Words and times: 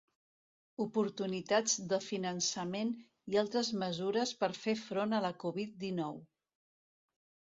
Oportunitats 0.83 1.75
de 1.91 1.99
finançament 2.05 2.95
i 3.33 3.37
altres 3.43 3.69
mesures 3.85 4.33
per 4.41 4.51
fer 4.63 4.75
front 4.87 5.13
a 5.17 5.23
la 5.29 5.33
Covid 5.45 5.77
dinou. 5.87 6.17